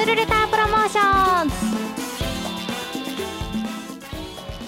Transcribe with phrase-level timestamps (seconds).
[0.00, 1.54] Cool letter promotions。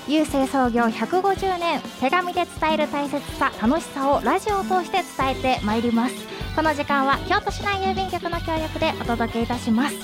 [0.06, 6.14] 郵政創業150年手紙で伝える大切さ楽しさをラジオを通して伝えてまいります。
[6.54, 9.96] この時間は京都市内郵便局の協力でお届けいたします。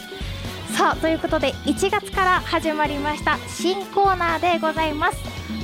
[0.75, 5.19] さあということで1月から始まりました新コーナーでございます。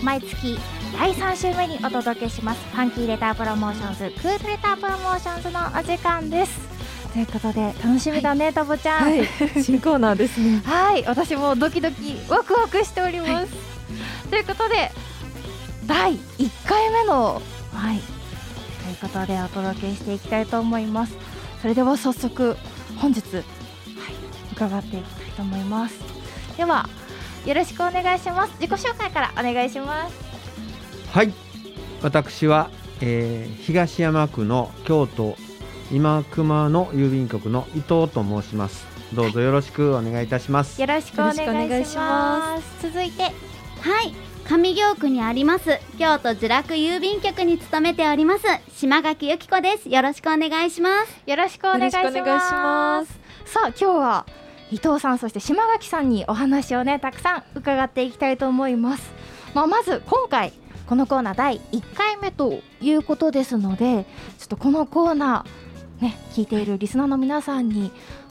[0.04, 0.58] 毎月
[0.98, 6.63] 第3週目にお届けします Funky letter promotions Cool letter promotions のお時間です。
[7.14, 9.24] ということで楽しみだね、はい、タボちゃん、はい、
[9.62, 10.60] 新コーナーですね。
[10.66, 11.04] はい。
[11.06, 13.48] 私もドキドキワクワクしております、はい、
[14.30, 14.90] ということで
[15.86, 17.40] 第1回目の
[17.72, 18.00] はい。
[18.00, 21.16] ということでお届けしていきたいと思います。
[21.62, 22.56] それでは早速
[22.96, 23.44] 本日はい
[24.52, 25.94] 伺っていきたいと思います。
[26.56, 26.88] では
[27.46, 28.54] よろしくお願いします。
[28.58, 30.14] 自己紹介からお願いします。
[31.12, 31.32] はい。
[32.02, 35.36] 私は、えー、東山区の京都
[35.94, 38.84] 今熊の郵便局の伊藤と申します。
[39.14, 40.80] どうぞよろしくお願いいたします。
[40.80, 42.82] よろしくお願いします。
[42.82, 44.12] 続いてはい
[44.44, 48.44] 上京区にあります京都呪楽郵便局に勤めております
[48.76, 49.88] 島垣由紀子です。
[49.88, 51.30] よろしくお願いします。
[51.30, 53.20] よろしくお願いします。
[53.44, 54.26] さあ今日は
[54.72, 59.12] 伊藤さんそして島垣さんにお話をねたくさん伺っていきたいと思います。
[59.54, 60.52] まあ、まず今回
[60.88, 64.06] このコーナー第1回目ということですので
[64.40, 65.63] ちょっとこのコーナー
[66.00, 67.90] ね、聞いているリスナーの皆さんに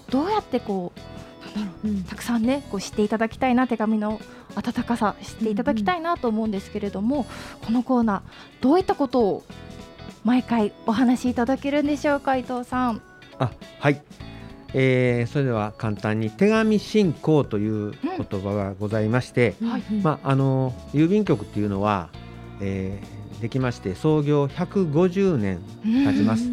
[0.10, 4.20] どうやってこうなんだろう、うん、たくさんねこう知っていただきたいな手紙の
[4.56, 7.26] 温かさ知っていただきたいなと思うんですけれども、うんうん、
[7.66, 9.44] このコーナーどういったことを
[10.24, 13.02] 毎回お話しいただけるんでしょうか伊藤さん。
[13.40, 14.02] あはい、
[14.74, 22.10] えー、それでは簡単に手紙進行という言葉がございまして、うん、まああの郵便局っていうのは、
[22.62, 26.53] えー、できまして創業150年経ちます。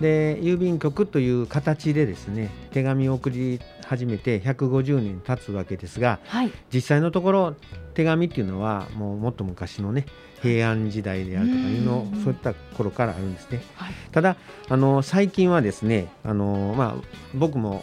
[0.00, 7.54] で郵便局という形でですね手紙を送り始めて150年経つわけですが、はい、実際のところ
[7.94, 10.06] 手紙っていうのはもうもっと昔のね
[10.42, 13.62] 平安時代であるとかいうのそういった頃からあるんですね。
[13.74, 14.36] はい、ただ
[14.68, 17.02] あの最近はですねあの、まあ、
[17.34, 17.82] 僕も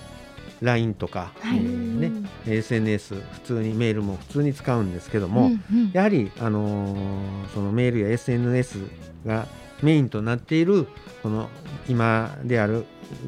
[0.62, 8.80] LINE とか、はい、えー、ね、SNS 普通にメールも普通に使うんですけども、うんうん、やはり、あのー、そのメールや SNS
[9.26, 9.48] が
[9.84, 10.88] メインとなっている
[11.22, 11.50] この
[11.88, 12.86] 今である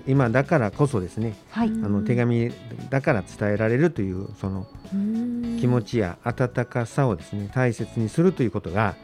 [0.08, 2.52] 今だからこそですね、はい、あの手紙
[2.90, 4.68] だから伝えられるというその
[5.60, 8.96] 気持ちや温かさをですね大切にするということが、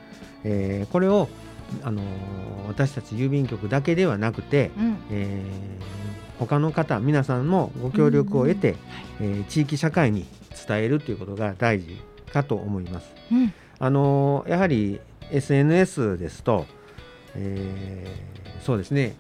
[0.44, 1.29] えー、これを
[1.84, 2.01] あの
[2.67, 8.75] 私たち郵便局だけではなくて、うん、えー、他の方皆さんもご協力を得て、
[9.19, 10.25] えー、地域社会に
[10.68, 12.01] 伝えるということが大事
[12.31, 13.13] かと思います。
[13.31, 15.00] うん、あのやはり
[15.31, 16.66] SNS ですと
[17.36, 19.16] えー、そうですね。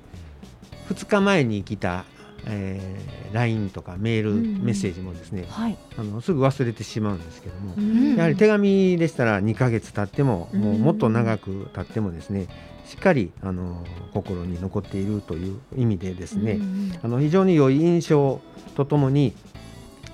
[0.89, 2.05] 2日前に来た、
[2.45, 12.47] えー、LINE とかメール、うん、メッセージもですね、はい、あのすぐ忘れてしまうんですけども、うん、やはり手紙でしたら2ヶ月経っても、もうもっと長く経ってもですね
[12.85, 16.59] しっかりあの心に残っているという意味でですね、
[17.03, 18.41] あの非常に良い印象
[18.75, 19.33] とともに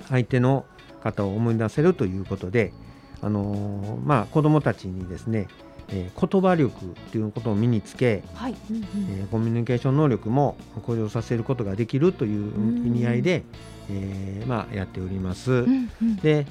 [0.08, 0.64] 相手の
[1.02, 2.72] 方を思い出せるということで、
[3.20, 5.48] あのまあ、子どもたちにですね
[5.90, 8.54] えー、言葉力ということを身につけ、はい。
[8.70, 8.84] うんうん、
[9.20, 13.44] えー、コミュニケーション能力も向上させることができるという意味合いで、
[13.90, 15.52] えー、まあ、やっております。
[15.52, 16.46] うんうん、で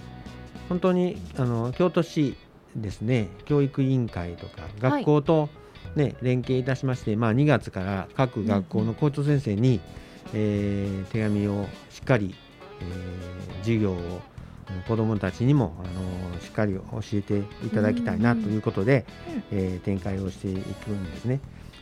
[0.70, 2.36] 本当にあの京都市
[2.76, 5.50] ですね教育委員会とか学校と
[5.96, 9.82] ね、はい、連携いたしまして、まあ、2月から各学校の校長先生に、うんうん、
[10.34, 12.36] えー、手紙をしっかり、
[12.82, 14.22] えー、授業を
[14.88, 16.82] 子どもたちにもあのしっかり教
[17.14, 19.06] えていただきたいなということで、
[19.52, 21.40] えー、展開をしていくんですね。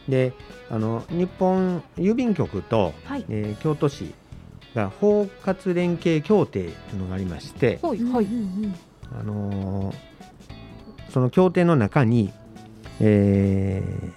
[0.07, 0.33] で
[0.69, 4.13] あの日本郵便局と、はい、えー、京都市
[4.75, 8.27] が包括連携協定というのがありまして、はいはい、
[9.19, 9.95] あのー、
[11.11, 12.31] その協定の中に、
[12.99, 14.11] えー、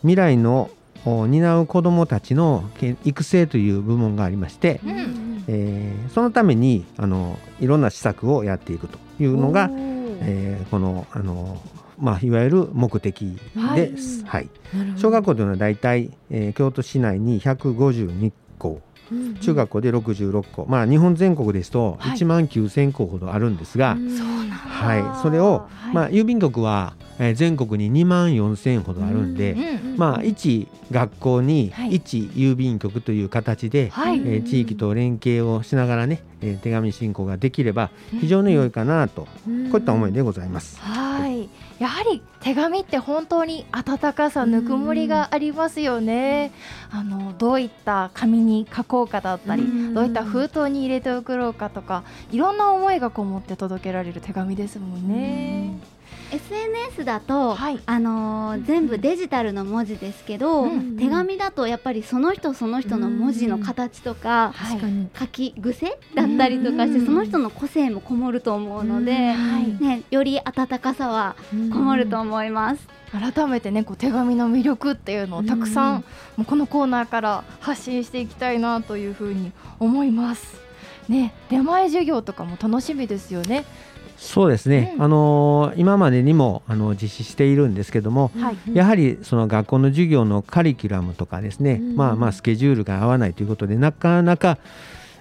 [0.00, 0.70] 未来の
[1.04, 2.68] 担う子どもたちの
[3.04, 11.60] 育成という部門がありまして、うんえー、そのためにあのいろんな施策をやっていくというのが、えー、このあの、
[11.98, 13.38] まあ、いわゆる目的
[13.74, 14.24] です。
[14.24, 18.80] はい、はい、小学校というのは大体、えー、京都市内に152校
[19.40, 23.96] 中学校で66校、まあ、日本全国ですと1万9000校ほどあるんですが、
[24.60, 29.56] はい、はい、それを、まあ、郵便局はえ全国に2万4000ほどあるんで、
[29.96, 40.80] まあ、1学校に1郵便局という形で、はい、えー、地域と連携をしながらね、えー、手紙進行ができれば非常に良いかなと、こういった思いでございます。
[40.80, 41.48] はい
[41.82, 46.52] やはり手紙って本当に温かさぬくもりがありますよね。
[46.92, 55.76] あのどういった紙に書こうかだったり、どういった封筒に入れて送ろうかとか、いろんな思いがこもって届けられる手紙ですもんね。
[56.32, 64.54] SNS だと、はい、あのー、全部デジタルの文字ですけど、うん、手紙だとやっぱりその人その人の文字の形とか、
[65.18, 72.88] 書き癖だったりとかして、その人の個性もこもると思うので、ね、より温かさはこもると思います。
[73.12, 76.04] 改めてねこう手紙の魅力っていうのをたくさん、
[76.36, 80.62] もうこのコーナーから発信していきたいなというふうに思います。
[81.08, 83.64] ね、出前授業とかも楽しみですよね。
[84.22, 94.58] そうですね、うん、あの今までにもあの実施しているんですけども、はい、やはりその学校の授業のカリキュラムとかですね、うん、まあまあスケジュールが合わないということでなかなか、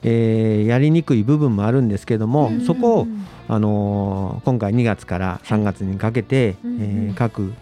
[0.03, 3.07] えー、やりにくい部分もあるんですけども、うん、そこを、
[3.47, 7.53] あの今回2月から3月にかけて、えー、各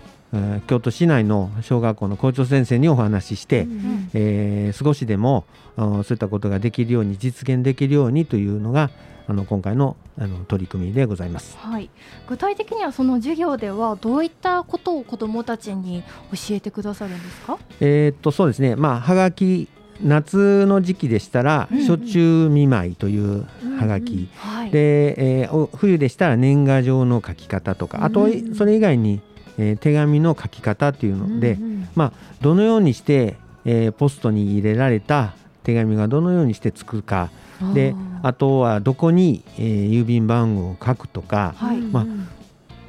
[0.67, 5.45] 京都市内の小学校の校長先生にお話しして、うん、えー、少しでも
[5.77, 8.91] そういったことができるように実現できるようにというのが
[9.29, 11.89] あの今回のあの取り組みでございます、はい、
[12.27, 19.69] 具体的にはその授業ではどういったことを子どもたちに教えてくださるんですか、えー、っとそうですね、まあ、はがき
[20.01, 23.45] 夏の時期でしたら、暑中見舞いという
[23.77, 24.29] はがき、
[24.71, 29.19] で、えー、冬でしたら年賀状の書き方とかあとそれ以外に
[29.61, 33.35] えー、手紙の書き方っていうので、うんうん、まあ、どのようにして、
[33.65, 37.29] えー、ポストに入れられた手紙がどのようにしてつくか。
[37.73, 42.05] であとはどこに、えー、郵便番号を書くとか、はい、まあ、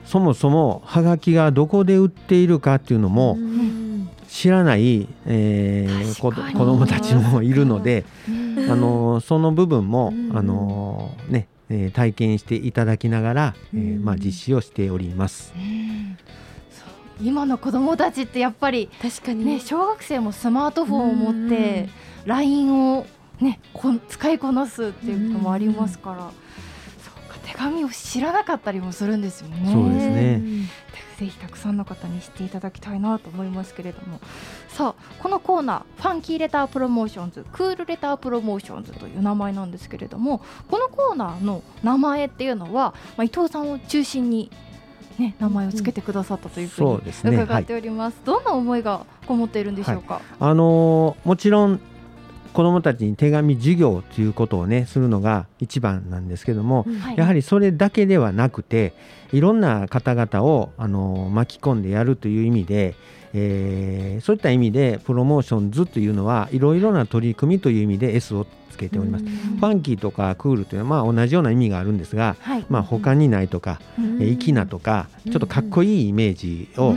[0.05, 3.37] そもそもはがきがどこで売っているかっていうのも
[4.29, 15.53] 知らない、えー、子子どもたちもいるので、あのその部分も、あのねえー、体験していただきながら、えーまあ、実施をしております。
[17.23, 21.89] 今の子どもたちってやっぱり確かにね小学生もスマートフォンを持って
[22.27, 23.07] LINE を
[23.41, 26.31] ねこ使いこなすっていうこともありますから。
[27.03, 29.73] そうか手紙を知らなかったりもするんですよね。
[29.73, 30.43] そうですね。
[31.21, 34.21] ぜひたくさんの方に知っていただきたいなと思いますけれども
[34.69, 40.41] さあこのコーナー Funky letter promotions Cool letter promotions という名前なんですけれども
[40.71, 44.51] このコーナーの名前っていうのは、まあ、伊藤さんを中心に
[45.21, 48.17] ね、名前を付けてくださったというふうに伺っております。
[48.17, 50.15] すねはい、どんな思いがこもっているんでしょうか？
[50.15, 51.81] はい、あのー、もちろん
[52.53, 58.93] 子どもたちに手紙授業ということをねするのが一番なんですけども、はい、やはりそれだけではなくて
[59.31, 62.97] いろんな方々をあの巻き込んでやるという意味で、
[63.35, 69.25] えー、そういった意味でプロモーションズというのはいろいろな取り組みという意味で S をつけております。
[69.25, 73.81] ファンキーとかクールというのはまあ同じような意味があるんですが、はい、まあ他にないとか、
[74.19, 76.95] 粋なとかちょっとかっこいいイメージを、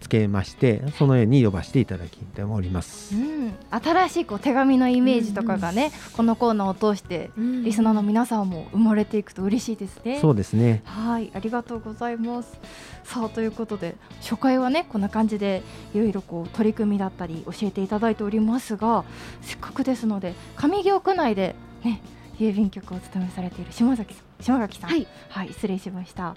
[0.00, 10.18] つけましてそのように呼ばせていただきております、うん、新しいこう手紙のイメージとかがね、このコーナーを通してリスナーの皆さんも生まれていくと嬉しいですね。
[10.20, 10.82] そうですね。
[10.84, 12.58] はいありがとうございます。
[13.04, 15.62] さあということで初回はねこんな感じで
[15.94, 19.04] いろいろこう取り組みだったり教えていただいておりますが
[19.40, 21.54] せっかくですので上京区内で
[21.84, 22.02] ね
[22.38, 26.34] 郵便局を務めされている島崎さん島垣さん、はい、はい、失礼しました。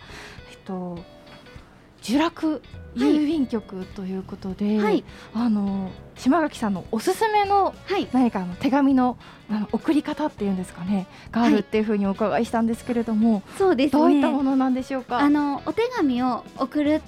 [0.52, 1.04] えっと
[2.04, 2.64] 呪楽
[2.96, 7.74] 郵便局ということで、はい、あの島垣さんのおすすめの
[8.12, 9.18] 何かの手紙の
[9.50, 15.20] あの送り方っていうんですかねがあるっていうふうにお伺いしたんですけれども、はい、そうです、ね、どういったものなんでしょうか？
[15.20, 17.02] あのお手紙を送る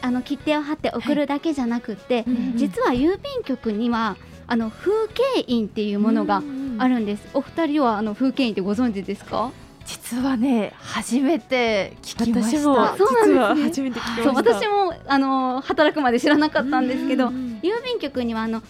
[0.00, 2.26] あの切手を貼って送るだけじゃなくて、はい
[2.56, 4.16] 実は郵便局には
[4.46, 6.42] あの風景印っていうものが
[6.78, 7.28] あるんです。
[7.34, 9.50] お二人はあの風景印ってご存知ですか？
[9.88, 12.60] 実はね初めて聞きました。
[12.60, 13.92] そうなんですね。
[14.22, 18.62] そう私もあの働くまで知らなかったんですけど、郵便局にはあの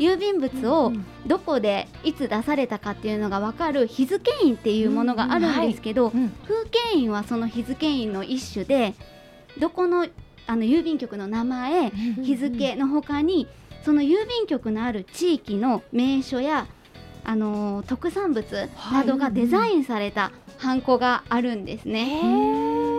[0.00, 0.92] 郵便物を
[1.26, 8.94] どこでいつ出されたかっていうのが分かる日付印っていうものがあるんですけど、風景印はその日付印の一種で
[9.60, 10.08] どこの
[10.48, 11.90] あの郵便局の名前、
[12.20, 13.46] 日付のほかに
[13.84, 16.66] その郵便局のある地域の名所や
[17.24, 22.22] あのー、特産物などがデザインされたハンコがあるんですね。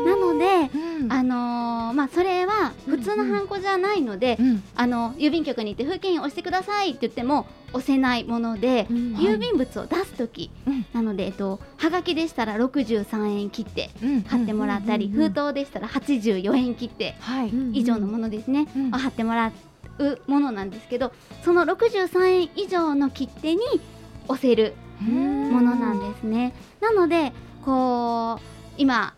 [0.05, 0.69] なので、
[1.01, 4.63] うん、あのー、まあ、それは普通のハンコじゃないので、うん。
[4.75, 10.51] あの郵便局に行って風景印押してくださいって言っても押せないもので、うん、郵便物を出す時、
[10.93, 13.89] なので、えっと、はがきでしたら63円切って
[14.27, 17.15] 貼ってもらったり、封筒でしたら84円切って
[17.73, 19.51] 以上のものですね、を貼ってもら
[19.99, 21.11] うものなんですけど
[21.43, 23.61] その63円以上の切手に
[24.27, 26.53] 押せるものなんですね。
[26.81, 28.41] なのでこう
[28.77, 29.13] 今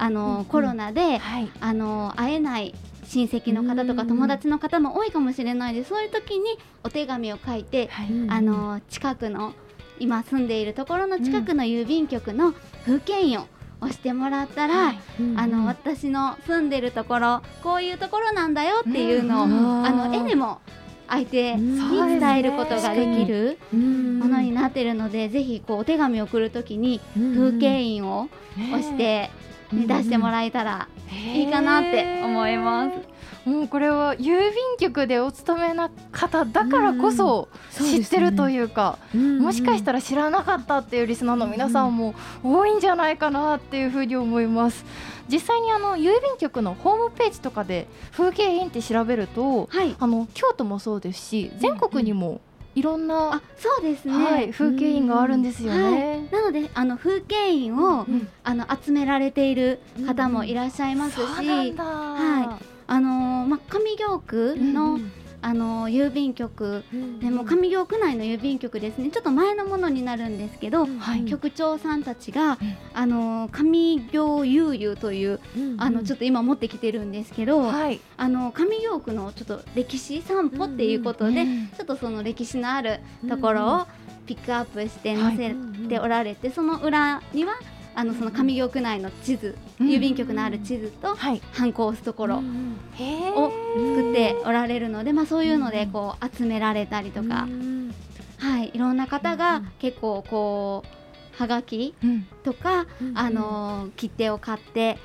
[0.00, 1.50] あの、コロナで、はい。
[1.60, 5.90] あの会えない親戚の方とか友達の方も多いかもしれないです。
[5.90, 8.06] そういう時にお手紙を書いて、はい。
[8.28, 9.52] あの近くの
[9.98, 12.54] 今住んでいるところの近くの郵便局の
[12.86, 13.46] 風景印を
[13.82, 14.98] 押してもらったら、はい。
[15.36, 20.62] あの私の住んでるところこういうところなんだよっていうのを、うんあの絵でも
[21.10, 21.76] 相手に
[22.20, 28.28] 伝えることができるものになっているので、ぜひこうお手紙を送るときに風景印を
[28.72, 29.30] 押して、ね
[29.72, 30.88] 出してもらえたら
[31.32, 33.19] いいかなって思います。
[33.50, 42.14] もうこれは郵便局でお勤めな方だからこそ知ってるというか、もしかしたら知らなかったっていうリスナーの皆さんも
[42.44, 44.84] 多いんじゃないかなっていうふうに思います。
[45.28, 52.40] 実際にあの郵便局のホームページとかで風景印って調べるとはい、あの京都もそうですし全国にも
[52.74, 56.28] いろんな、あそうですね、はい、風景印があるんですよね。
[56.30, 58.28] なのであの風景印を、うん。
[58.44, 62.58] あの集められている方もいらっしゃいますし、そうなんだ、は
[62.90, 64.98] あのーまあ上京区の、
[65.42, 66.82] あのー郵便局。
[67.20, 69.10] でも上京区内の郵便局ですね。
[69.10, 72.76] ちょっと前のものになるんですけど、はい局長さんたちが、うん。
[72.92, 75.38] あのー上京悠々という、
[75.78, 83.86] あのちょっと今持ってきてるんですけど、はい、あの上京区のちょっと歴史散歩っていうことで、うんちょっとその歴史のあるところを
[84.26, 85.54] ピックアップして載せ
[85.88, 87.54] ておられて、その裏には
[87.94, 89.88] あのその上京区内の地図、うん。
[89.88, 92.40] 郵便局のある地図とはい、ハンコを押すところを
[93.76, 97.48] 作っておられるので、まあ、そういうのでこう集められたりとか、
[98.38, 102.26] はい、いろんな方が結構こうはがきうん。
[102.44, 104.98] とか、あのー切手を買って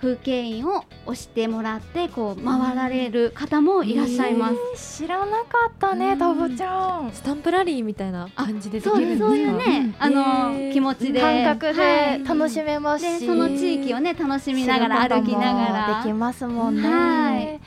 [0.00, 4.54] 風景印を押してもらってこう回られる方もいらっしゃいます。
[4.54, 7.10] えー知らなかったね、うんタブちゃん。
[7.12, 16.88] スタンプラリーみたいな感じでできそうるんですかそういうね、うんあのへー気持ちで感覚はいで楽しめますし、でその地域をね楽しみながら歩きながらできますもんね。
[16.88, 17.60] はい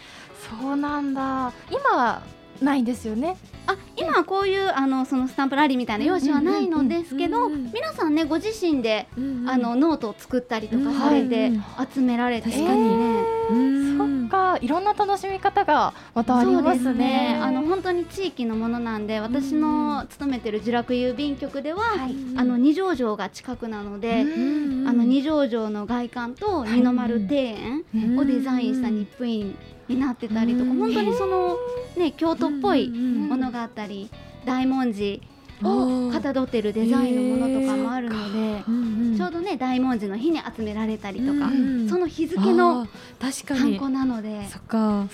[0.61, 1.51] そうなんだ。
[1.69, 2.21] 今
[2.61, 3.37] ないんですよね。
[3.71, 9.07] あ今はこういうあのそのスタンプラリーみたいな用紙はないのですけど皆さんねご自身で
[9.47, 10.93] あのノートを作ったりとかうん。
[10.99, 11.87] されてはい。
[11.93, 12.49] 集められて。
[12.49, 12.89] 確かに。
[12.97, 13.23] ね。
[13.49, 17.37] うんそっか、いろんな楽しみ方がまたありますね。
[17.41, 22.15] あの本当に地域のものなんで私の勤めてる自楽郵便局でははい。
[22.37, 29.55] あの二条城が近くなのでうんあの二条城の外観と二の丸庭園うんをデザインした日本印
[29.95, 30.77] になってたりとかうん。
[30.79, 31.57] 本当にその
[31.97, 34.09] ね京都っぽいうんものがあったり
[34.45, 35.21] 大文字
[35.63, 36.11] おをー。
[36.13, 39.17] かたどってるデザインのものとかもあるのでうんうん。
[39.17, 42.87] ちょうどね大文字の日に集められたりとかうんその日付の
[43.19, 43.59] 確かに。
[43.59, 44.47] ハンコなので。
[44.49, 45.07] そっか。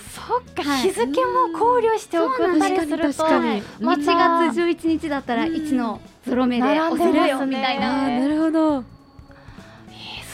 [0.82, 3.68] 日付も考慮して送ったりすると、そうなんです。
[3.68, 3.84] 確かに。
[3.84, 5.52] ま1た月11日だったらうん。
[5.52, 8.08] 1のゾロ目で押せるよみたいあな。
[8.08, 8.97] ーなるほど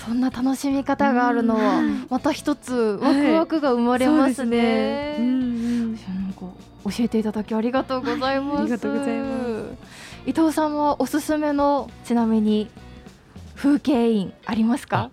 [0.07, 5.17] そんな楽しみ方があるのは、うんまた一つワクワクが生まれますね。
[6.85, 8.61] 教えていただきありがとうございます。
[8.61, 9.65] ありがとうございます
[10.27, 12.69] 伊藤さんはおすすめのちなみに
[13.55, 15.11] 風景印ありますか？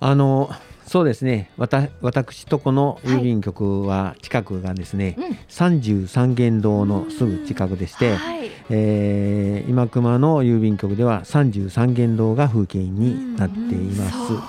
[0.00, 0.50] あの
[0.86, 1.50] そうですね。
[1.56, 5.38] わた私とこの郵便局は近くがですね、うん。
[5.48, 8.50] 三十三間堂のすぐ近くでして、はい。
[8.70, 14.28] えー今熊の郵便局では三十三間堂が風景印になっています。
[14.28, 14.42] そう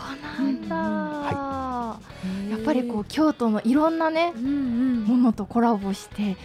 [2.91, 5.03] こう京都のいろんなねうんうん。
[5.03, 6.37] ものとコラボして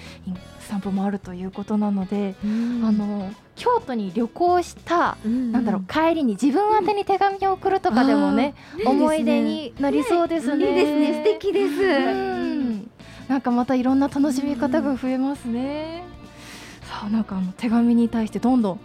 [0.61, 2.85] スタンプもあるということなので、うん。
[2.85, 8.91] あの京都に旅行したうんなんだろう帰りに自分宛てに手紙を送るとかでもね、あー。
[8.91, 10.69] 思い出になりそうですね。
[10.69, 11.25] いいですね。
[11.25, 11.75] 素敵です。
[11.83, 12.91] うん。
[13.29, 16.03] なんかまたいろんな楽しみ方が増えますね。
[16.83, 18.81] さあなんかあの手紙に対してどんどん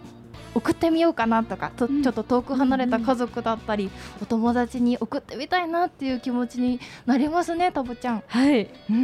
[0.54, 2.02] 送ってみようかなとかと、うん。
[2.02, 3.90] ちょっと遠く離れた家族だったり、
[4.22, 8.22] お友達に送ってみたいなっていう気持ちになりますねタボちゃん。
[8.26, 8.68] はい。
[8.90, 8.96] うん。
[8.96, 9.00] う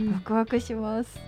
[0.00, 1.18] んワクワクします。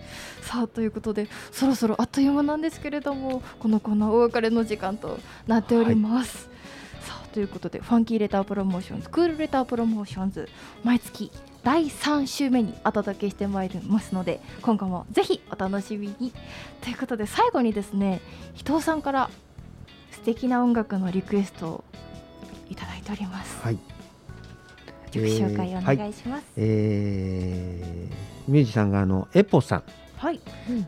[0.43, 6.49] さあということでそろそろあっという間なんですけれどもこのコーナーお別れの時間となっております。
[7.01, 10.49] さあということで Funky letter promotions Cool letter promotions
[10.85, 11.31] 毎月
[11.63, 16.33] 第3週目にお届けしてまいりますので今後もぜひお楽しみに。
[16.81, 18.21] ということで最後にですね
[18.57, 19.31] 伊藤さんから
[20.17, 21.85] 素敵な音楽のリクエストを
[22.71, 23.63] いただいております。
[23.63, 23.79] はい、
[25.13, 26.45] 曲紹介お願いします。
[26.57, 29.83] えーミュージシャンがあのエポさん、
[30.19, 30.41] はい、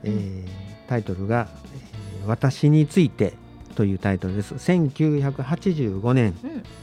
[0.05, 0.49] えー
[0.89, 3.33] タイトルが、えー私について」
[3.75, 4.55] というタイトルです。
[4.55, 6.35] 1985年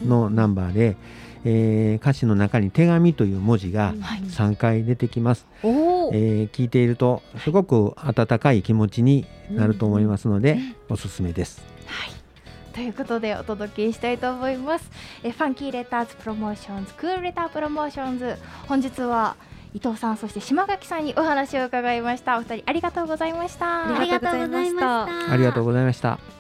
[0.02, 0.96] うん、のナンバーで、
[1.44, 4.22] えー歌詞の中に「手紙」という文字がはい。
[4.22, 10.58] 3回出てきます、おお、えー聞いているとすごく温かい気持ちになると思いますので、
[10.90, 11.62] おすすめです
[12.76, 14.92] ということでお届けしたいと思います。
[15.24, 18.36] え Funky letters promotions、Cool letter promotions、
[18.68, 19.38] 本日は
[19.74, 22.38] 伊藤さんそして島垣さんにお話を伺いました。
[22.38, 23.98] お二人ありがとうございました。
[23.98, 26.35] ありがとうございましたありがとうございましたありがとうございました。